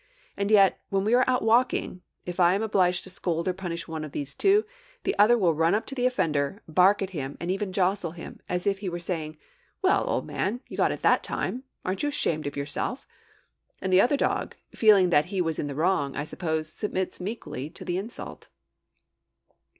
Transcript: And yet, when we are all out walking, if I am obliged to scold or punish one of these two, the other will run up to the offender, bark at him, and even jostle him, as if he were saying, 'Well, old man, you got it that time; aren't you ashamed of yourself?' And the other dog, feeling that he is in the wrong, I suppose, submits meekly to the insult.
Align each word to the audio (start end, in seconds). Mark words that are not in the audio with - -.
And 0.35 0.49
yet, 0.49 0.79
when 0.89 1.05
we 1.05 1.13
are 1.13 1.23
all 1.29 1.35
out 1.35 1.41
walking, 1.43 2.01
if 2.25 2.39
I 2.39 2.55
am 2.55 2.63
obliged 2.63 3.03
to 3.03 3.11
scold 3.11 3.47
or 3.47 3.53
punish 3.53 3.87
one 3.87 4.03
of 4.03 4.13
these 4.13 4.33
two, 4.33 4.65
the 5.03 5.15
other 5.19 5.37
will 5.37 5.53
run 5.53 5.75
up 5.75 5.85
to 5.85 5.93
the 5.93 6.07
offender, 6.07 6.63
bark 6.67 7.03
at 7.03 7.11
him, 7.11 7.37
and 7.39 7.51
even 7.51 7.71
jostle 7.71 8.09
him, 8.09 8.39
as 8.49 8.65
if 8.65 8.79
he 8.79 8.89
were 8.89 8.97
saying, 8.97 9.37
'Well, 9.83 10.09
old 10.09 10.25
man, 10.25 10.61
you 10.67 10.75
got 10.75 10.91
it 10.91 11.03
that 11.03 11.21
time; 11.21 11.65
aren't 11.85 12.01
you 12.01 12.09
ashamed 12.09 12.47
of 12.47 12.57
yourself?' 12.57 13.05
And 13.79 13.93
the 13.93 14.01
other 14.01 14.17
dog, 14.17 14.55
feeling 14.71 15.11
that 15.11 15.25
he 15.25 15.37
is 15.37 15.59
in 15.59 15.67
the 15.67 15.75
wrong, 15.75 16.15
I 16.15 16.23
suppose, 16.23 16.73
submits 16.73 17.21
meekly 17.21 17.69
to 17.69 17.85
the 17.85 17.99
insult. 17.99 18.47